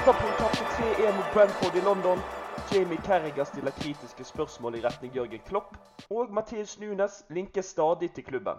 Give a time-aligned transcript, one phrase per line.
[0.00, 2.18] Liverpool tapte 3-1 mot Brentford i London.
[2.72, 5.76] Jamie Carragher stiller kritiske spørsmål i retning Jørgen Klopp.
[6.10, 8.56] Og Mathias Nunes linker stadig til klubben.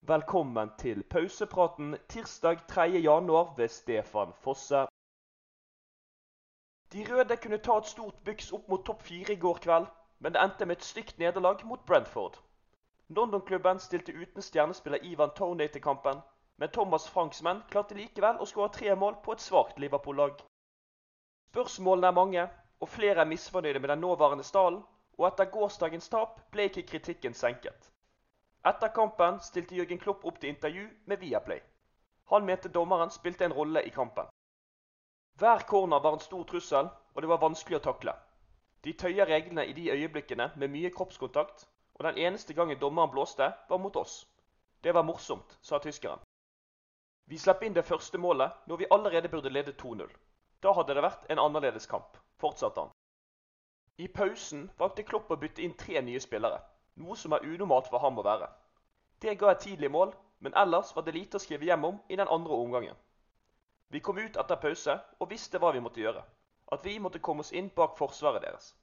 [0.00, 2.80] Velkommen til pausepraten tirsdag 3.
[2.80, 4.86] januar ved Stefan Fosse.
[6.92, 9.86] De røde kunne ta et stort byks opp mot topp fire i går kveld,
[10.18, 12.36] men det endte med et stygt nederlag mot Brentford.
[13.08, 16.20] London-klubben stilte uten stjernespiller Ivan Tony til kampen,
[16.56, 20.44] men Thomas Franks menn klarte likevel å skåre tre mål på et svakt Liverpool-lag.
[21.48, 22.48] Spørsmålene er mange,
[22.80, 24.82] og flere er misfornøyde med den nåværende stallen,
[25.18, 27.88] og etter gårsdagens tap ble ikke kritikken senket.
[28.66, 31.60] Etter kampen stilte Jørgen Klopp opp til intervju med Viaplay.
[32.30, 34.28] Han mente dommeren spilte en rolle i kampen.
[35.40, 38.14] Hver corner var en stor trussel, og det var vanskelig å takle.
[38.84, 43.52] De tøyer reglene i de øyeblikkene med mye kroppskontakt, og den eneste gangen dommeren blåste,
[43.68, 44.26] var mot oss.
[44.84, 46.20] Det var morsomt, sa tyskeren.
[47.26, 50.12] Vi slapp inn det første målet når vi allerede burde lede 2-0.
[50.62, 52.94] Da hadde det vært en annerledes kamp, fortsatte han.
[53.98, 56.58] I pausen valgte Klopp å bytte inn tre nye spillere,
[57.02, 58.48] noe som er unormalt for ham å være.
[59.22, 62.18] Det ga et tidlig mål, men ellers var det lite å skrive hjem om i
[62.18, 62.98] den andre omgangen.
[63.88, 66.22] Vi kom ut etter pause og visste hva vi måtte gjøre.
[66.72, 68.74] At vi måtte komme oss inn bak forsvaret deres.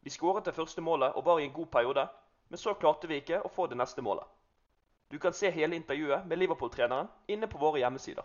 [0.00, 2.06] Vi skåret det første målet og var i en god periode,
[2.48, 4.24] men så klarte vi ikke å få det neste målet.
[5.10, 8.24] Du kan se hele intervjuet med Liverpool-treneren inne på våre hjemmesider.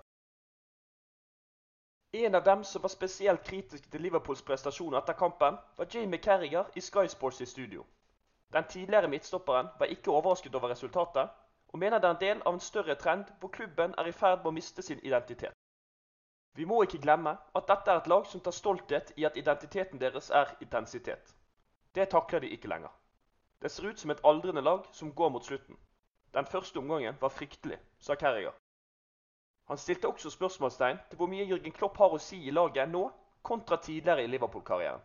[2.14, 6.66] En av dem som var spesielt kritisk til Liverpools prestasjoner etter kampen, var Jamie Carriger
[6.76, 7.86] i Sky Sports i studio.
[8.52, 11.30] Den tidligere midtstopperen var ikke overrasket over resultatet,
[11.68, 14.42] og mener det er en del av en større trend hvor klubben er i ferd
[14.42, 15.56] med å miste sin identitet.
[16.60, 20.02] Vi må ikke glemme at dette er et lag som tar stolthet i at identiteten
[20.02, 21.32] deres er intensitet.
[21.96, 22.92] Det takler de ikke lenger.
[23.62, 25.80] Det ser ut som et aldrende lag som går mot slutten.
[26.34, 28.61] Den første omgangen var fryktelig, sa Carriger.
[29.72, 33.06] Han stilte også spørsmålstegn til hvor mye Jørgen Klopp har å si i laget nå,
[33.42, 35.00] kontra tidligere i Liverpool-karrieren.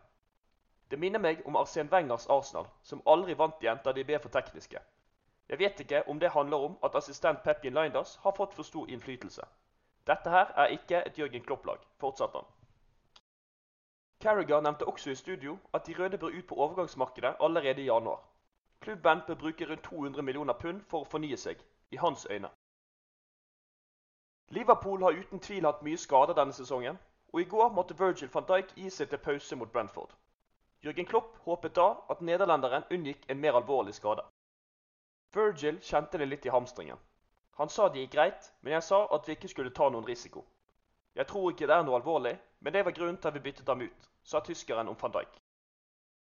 [0.91, 4.33] Det minner meg om Arsen Wengers Arsenal, som aldri vant igjen da de ble for
[4.33, 4.81] tekniske.
[5.47, 8.91] Jeg vet ikke om det handler om at assistent Pepin Linders har fått for stor
[8.91, 9.47] innflytelse.
[10.11, 12.51] Dette her er ikke et Jørgen Klopp-lag, fortsatte han.
[14.19, 18.19] Carriger nevnte også i studio at de røde bør ut på overgangsmarkedet allerede i januar.
[18.83, 22.51] Klubben bør bruke rundt 200 millioner pund for å fornye seg, i hans øyne.
[24.49, 26.97] Liverpool har uten tvil hatt mye skader denne sesongen,
[27.33, 30.13] og i går måtte Virgil van Dijk gi seg til pause mot Brentford.
[30.85, 34.23] Jørgen Klopp håpet da at nederlenderen unngikk en mer alvorlig skade.
[35.35, 36.99] Virgil kjente det litt i hamstringen.
[37.59, 40.45] Han sa det gikk greit, men jeg sa at vi ikke skulle ta noen risiko.
[41.15, 43.67] Jeg tror ikke det er noe alvorlig, men det var grunnen til at vi byttet
[43.67, 45.41] ham ut, sa tyskeren om van Dijk.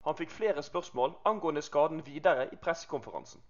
[0.04, 3.40] Han fikk flere spørsmål angående skaden videre i pressekonferansen.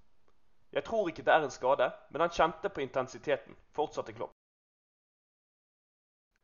[0.73, 4.37] Jeg tror ikke det er en skade, men han kjente på intensiteten, fortsatte Klopp.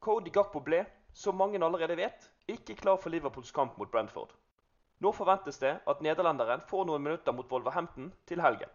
[0.01, 4.31] Cody Gakpo ble, som mange allerede vet, ikke klar for Liverpools kamp mot Brentford.
[5.01, 8.71] Nå forventes det at nederlenderen får noen minutter mot Wolverhampton til helgen.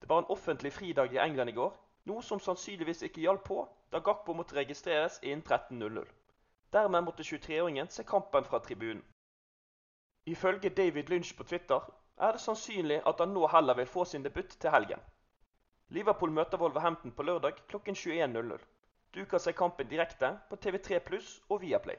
[0.00, 1.74] Det var en offentlig fridag i England i går,
[2.06, 3.58] noe som sannsynligvis ikke hjalp på
[3.94, 6.06] da Gakpo måtte registreres innen 13.00.
[6.72, 9.02] Dermed måtte 23-åringen se kampen fra tribunen.
[10.26, 14.24] Ifølge David Lynch på Twitter er det sannsynlig at han nå heller vil få sin
[14.24, 15.02] debut til helgen.
[15.88, 18.58] Liverpool møter Wolverhampton på lørdag klokken 21.00.
[19.16, 21.96] Du kan se kampen direkte på TV3 Pluss og Viaplay.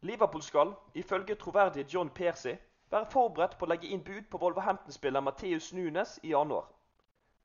[0.00, 2.54] Liverpool skal, ifølge troverdige John Percy,
[2.90, 6.68] være forberedt på å legge inn bud på Wolverhampton-spiller Matheus Nunes i januar.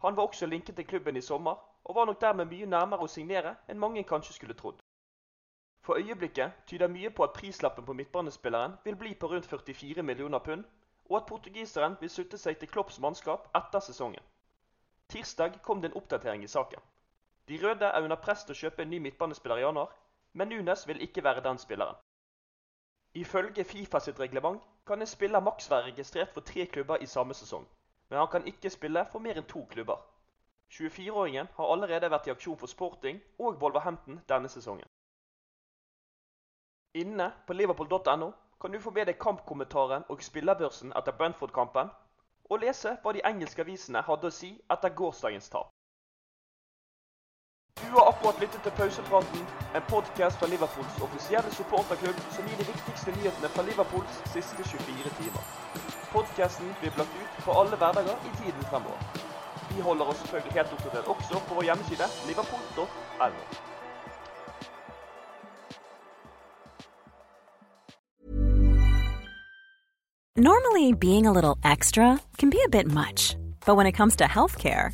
[0.06, 3.10] Han var også linket til klubben i sommer, og var nok dermed mye nærmere å
[3.14, 4.84] signere enn mange kanskje skulle trodd.
[5.82, 10.40] For øyeblikket tyder mye på at prislappen på midtbanespilleren vil bli på rundt 44 millioner
[10.40, 10.64] pund,
[11.10, 14.24] og at portugiseren vil slutte seg til Klopps mannskap etter sesongen.
[15.10, 16.80] Tirsdag kom det en oppdatering i saken.
[17.50, 19.90] De røde er under press til å kjøpe en ny midtbanespiller i januar,
[20.38, 21.98] men Nunes vil ikke være den spilleren.
[23.18, 27.34] Ifølge Fifa sitt reglement kan en spiller maks være registrert for tre klubber i samme
[27.34, 27.66] sesong,
[28.10, 29.98] men han kan ikke spille for mer enn to klubber.
[30.78, 34.86] 24-åringen har allerede vært i aksjon for Sporting og Wolverhampton denne sesongen.
[36.94, 38.30] Inne på liverpool.no
[38.62, 41.90] kan du få med deg kampkommentaren og spillerbørsen etter Brentford-kampen,
[42.50, 45.74] og lese hva de engelske avisene hadde å si etter gårsdagens tap.
[47.82, 49.42] Du har akkurat lyttet til Pausepraten,
[49.76, 55.14] en podkast fra Liverpools offisielle supporterklubb som gir de viktigste nyhetene fra Liverpools siste 24
[55.20, 55.44] timer.
[56.12, 59.00] Podkasten blir lagt ut på alle hverdager i tiden fremover.
[59.72, 62.86] Vi holder oss selvfølgelig helt oppdatert også på vår hjemmeside liverpool.no.
[70.36, 73.36] Normally, being a little extra can be a bit much,
[73.66, 74.94] but when it comes to healthcare.